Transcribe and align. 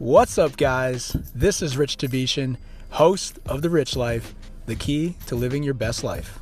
What's 0.00 0.38
up, 0.38 0.56
guys? 0.56 1.08
This 1.34 1.60
is 1.60 1.76
Rich 1.76 1.96
Tabishan, 1.96 2.56
host 2.90 3.40
of 3.46 3.62
The 3.62 3.68
Rich 3.68 3.96
Life, 3.96 4.32
the 4.64 4.76
key 4.76 5.16
to 5.26 5.34
living 5.34 5.64
your 5.64 5.74
best 5.74 6.04
life. 6.04 6.38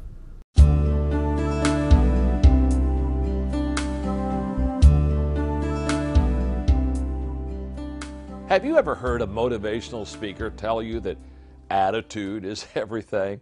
Have 8.50 8.62
you 8.62 8.76
ever 8.76 8.94
heard 8.94 9.22
a 9.22 9.26
motivational 9.26 10.06
speaker 10.06 10.50
tell 10.50 10.82
you 10.82 11.00
that 11.00 11.16
attitude 11.70 12.44
is 12.44 12.66
everything? 12.74 13.40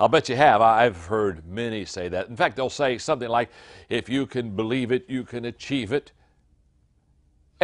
I'll 0.00 0.08
bet 0.08 0.28
you 0.28 0.34
have. 0.34 0.62
I've 0.62 1.06
heard 1.06 1.46
many 1.46 1.84
say 1.84 2.08
that. 2.08 2.26
In 2.26 2.36
fact, 2.36 2.56
they'll 2.56 2.68
say 2.68 2.98
something 2.98 3.28
like, 3.28 3.50
if 3.88 4.08
you 4.08 4.26
can 4.26 4.56
believe 4.56 4.90
it, 4.90 5.08
you 5.08 5.22
can 5.22 5.44
achieve 5.44 5.92
it. 5.92 6.10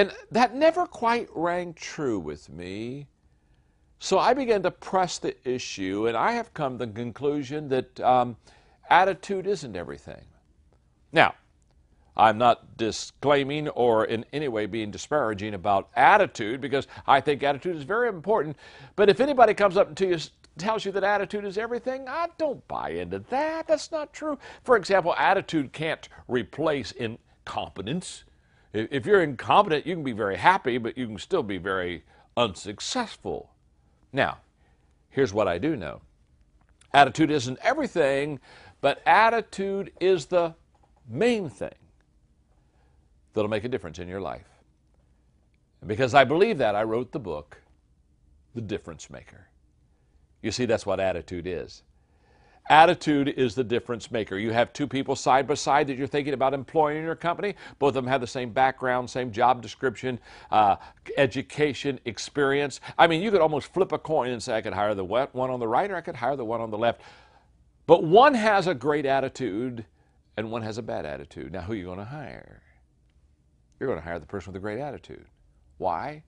And 0.00 0.14
that 0.30 0.54
never 0.54 0.86
quite 0.86 1.28
rang 1.34 1.74
true 1.74 2.18
with 2.18 2.48
me. 2.48 3.06
So 3.98 4.18
I 4.18 4.32
began 4.32 4.62
to 4.62 4.70
press 4.70 5.18
the 5.18 5.36
issue, 5.46 6.06
and 6.06 6.16
I 6.16 6.32
have 6.32 6.54
come 6.54 6.78
to 6.78 6.86
the 6.86 6.92
conclusion 6.92 7.68
that 7.68 8.00
um, 8.00 8.38
attitude 8.88 9.46
isn't 9.46 9.76
everything. 9.76 10.24
Now, 11.12 11.34
I'm 12.16 12.38
not 12.38 12.78
disclaiming 12.78 13.68
or 13.68 14.06
in 14.06 14.24
any 14.32 14.48
way 14.48 14.64
being 14.64 14.90
disparaging 14.90 15.52
about 15.52 15.90
attitude 15.94 16.62
because 16.62 16.86
I 17.06 17.20
think 17.20 17.42
attitude 17.42 17.76
is 17.76 17.82
very 17.82 18.08
important. 18.08 18.56
But 18.96 19.10
if 19.10 19.20
anybody 19.20 19.52
comes 19.52 19.76
up 19.76 19.94
to 19.96 20.06
you 20.06 20.18
tells 20.56 20.86
you 20.86 20.92
that 20.92 21.04
attitude 21.04 21.44
is 21.44 21.58
everything, 21.58 22.08
I 22.08 22.28
don't 22.38 22.66
buy 22.68 22.92
into 22.92 23.18
that. 23.28 23.66
That's 23.68 23.92
not 23.92 24.14
true. 24.14 24.38
For 24.64 24.78
example, 24.78 25.14
attitude 25.18 25.74
can't 25.74 26.08
replace 26.26 26.92
incompetence. 26.92 28.24
If 28.72 29.04
you're 29.04 29.22
incompetent, 29.22 29.86
you 29.86 29.94
can 29.94 30.04
be 30.04 30.12
very 30.12 30.36
happy, 30.36 30.78
but 30.78 30.96
you 30.96 31.06
can 31.06 31.18
still 31.18 31.42
be 31.42 31.58
very 31.58 32.04
unsuccessful. 32.36 33.50
Now, 34.12 34.38
here's 35.08 35.34
what 35.34 35.48
I 35.48 35.58
do 35.58 35.76
know 35.76 36.02
attitude 36.92 37.30
isn't 37.30 37.58
everything, 37.62 38.40
but 38.80 39.02
attitude 39.06 39.92
is 40.00 40.26
the 40.26 40.54
main 41.08 41.48
thing 41.48 41.74
that'll 43.34 43.50
make 43.50 43.64
a 43.64 43.68
difference 43.68 43.98
in 43.98 44.08
your 44.08 44.20
life. 44.20 44.48
And 45.80 45.88
because 45.88 46.14
I 46.14 46.24
believe 46.24 46.58
that, 46.58 46.74
I 46.74 46.82
wrote 46.82 47.12
the 47.12 47.20
book, 47.20 47.60
The 48.54 48.60
Difference 48.60 49.10
Maker. 49.10 49.48
You 50.42 50.52
see, 50.52 50.66
that's 50.66 50.86
what 50.86 51.00
attitude 51.00 51.46
is. 51.46 51.82
Attitude 52.70 53.30
is 53.30 53.56
the 53.56 53.64
difference 53.64 54.12
maker. 54.12 54.38
You 54.38 54.52
have 54.52 54.72
two 54.72 54.86
people 54.86 55.16
side 55.16 55.48
by 55.48 55.54
side 55.54 55.88
that 55.88 55.98
you're 55.98 56.06
thinking 56.06 56.34
about 56.34 56.54
employing 56.54 56.98
in 56.98 57.02
your 57.02 57.16
company. 57.16 57.56
Both 57.80 57.88
of 57.88 57.94
them 57.94 58.06
have 58.06 58.20
the 58.20 58.28
same 58.28 58.52
background, 58.52 59.10
same 59.10 59.32
job 59.32 59.60
description, 59.60 60.20
uh, 60.52 60.76
education, 61.16 61.98
experience. 62.04 62.80
I 62.96 63.08
mean, 63.08 63.22
you 63.22 63.32
could 63.32 63.40
almost 63.40 63.74
flip 63.74 63.90
a 63.90 63.98
coin 63.98 64.30
and 64.30 64.40
say, 64.40 64.56
I 64.56 64.60
could 64.60 64.72
hire 64.72 64.94
the 64.94 65.04
one 65.04 65.50
on 65.50 65.58
the 65.58 65.66
right 65.66 65.90
or 65.90 65.96
I 65.96 66.00
could 66.00 66.14
hire 66.14 66.36
the 66.36 66.44
one 66.44 66.60
on 66.60 66.70
the 66.70 66.78
left. 66.78 67.00
But 67.88 68.04
one 68.04 68.34
has 68.34 68.68
a 68.68 68.74
great 68.74 69.04
attitude 69.04 69.84
and 70.36 70.52
one 70.52 70.62
has 70.62 70.78
a 70.78 70.82
bad 70.82 71.04
attitude. 71.04 71.52
Now, 71.52 71.62
who 71.62 71.72
are 71.72 71.76
you 71.76 71.86
going 71.86 71.98
to 71.98 72.04
hire? 72.04 72.62
You're 73.80 73.88
going 73.88 73.98
to 73.98 74.04
hire 74.04 74.20
the 74.20 74.26
person 74.26 74.52
with 74.52 74.58
a 74.58 74.62
great 74.62 74.78
attitude. 74.78 75.26
Why? 75.78 76.22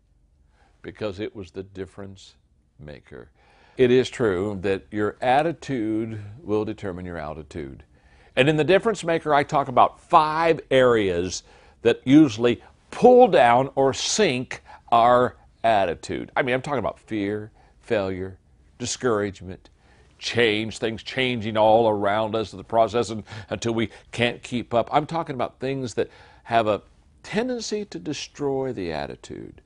Because 0.83 1.21
it 1.21 1.37
was 1.37 1.53
the 1.53 1.63
difference 1.63 2.35
maker. 2.81 3.31
It 3.77 3.91
is 3.91 4.11
true 4.11 4.59
that 4.63 4.83
your 4.91 5.17
attitude 5.23 6.21
will 6.43 6.65
determine 6.65 7.07
your 7.07 7.17
altitude. 7.17 7.85
And 8.37 8.49
in 8.49 8.57
the 8.57 8.65
difference 8.65 9.03
maker, 9.03 9.35
I 9.35 9.45
talk 9.45 9.69
about 9.69 10.01
five 10.01 10.61
areas 10.71 11.43
that 11.83 12.01
usually 12.05 12.63
pull 12.91 13.29
down 13.29 13.71
or 13.75 13.95
sink 13.95 14.63
our 14.91 15.37
attitude. 15.65 16.31
I 16.37 16.43
mean, 16.43 16.55
I'm 16.55 16.63
talking 16.63 16.79
about 16.79 16.99
fear, 16.99 17.51
failure, 17.81 18.39
discouragement, 18.79 19.71
change, 20.19 20.79
things 20.79 21.03
changing 21.03 21.57
all 21.57 21.89
around 21.89 22.35
us 22.35 22.53
in 22.53 22.59
the 22.59 22.65
process 22.65 23.11
and, 23.11 23.25
until 23.49 23.73
we 23.73 23.91
can't 24.13 24.43
keep 24.43 24.75
up. 24.75 24.89
I'm 24.93 25.07
talking 25.07 25.35
about 25.35 25.61
things 25.61 25.95
that 25.95 26.11
have 26.45 26.67
a 26.67 26.83
tendency 27.23 27.85
to 27.87 27.99
destroy 27.99 28.73
the 28.73 28.93
attitude. 28.93 29.63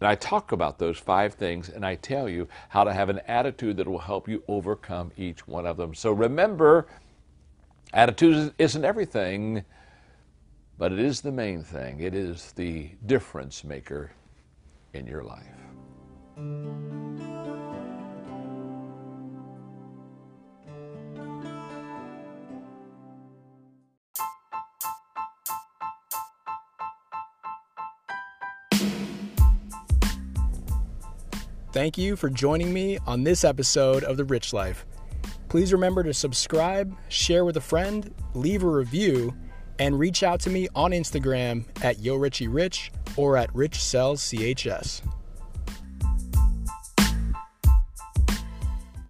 And 0.00 0.08
I 0.08 0.14
talk 0.14 0.52
about 0.52 0.78
those 0.78 0.98
five 0.98 1.34
things 1.34 1.68
and 1.68 1.84
I 1.84 1.94
tell 1.96 2.28
you 2.28 2.48
how 2.70 2.84
to 2.84 2.92
have 2.92 3.10
an 3.10 3.20
attitude 3.28 3.76
that 3.76 3.86
will 3.86 3.98
help 3.98 4.28
you 4.28 4.42
overcome 4.48 5.12
each 5.16 5.46
one 5.46 5.66
of 5.66 5.76
them. 5.76 5.94
So 5.94 6.10
remember, 6.12 6.86
attitude 7.92 8.54
isn't 8.58 8.84
everything, 8.84 9.64
but 10.78 10.92
it 10.92 10.98
is 10.98 11.20
the 11.20 11.32
main 11.32 11.62
thing. 11.62 12.00
It 12.00 12.14
is 12.14 12.52
the 12.52 12.90
difference 13.04 13.62
maker 13.62 14.10
in 14.94 15.06
your 15.06 15.22
life. 15.22 16.99
Thank 31.72 31.96
you 31.96 32.16
for 32.16 32.28
joining 32.28 32.72
me 32.72 32.98
on 33.06 33.22
this 33.22 33.44
episode 33.44 34.02
of 34.02 34.16
The 34.16 34.24
Rich 34.24 34.52
Life. 34.52 34.84
Please 35.48 35.72
remember 35.72 36.02
to 36.02 36.12
subscribe, 36.12 36.92
share 37.08 37.44
with 37.44 37.56
a 37.58 37.60
friend, 37.60 38.12
leave 38.34 38.64
a 38.64 38.68
review, 38.68 39.32
and 39.78 39.96
reach 39.96 40.24
out 40.24 40.40
to 40.40 40.50
me 40.50 40.66
on 40.74 40.90
Instagram 40.90 41.64
at 41.84 41.98
YoRichieRich 41.98 42.90
or 43.16 43.36
at 43.36 43.52
RichSellsCHS. 43.54 45.02